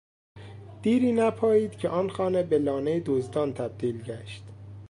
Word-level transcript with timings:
دیری 0.81 1.11
نپایید 1.11 1.75
که 1.77 1.89
آن 1.89 2.09
خانه 2.09 2.43
به 2.43 2.59
لانه 2.59 2.99
دزدان 2.99 3.53
تبدیل 3.53 4.01
گشت. 4.03 4.43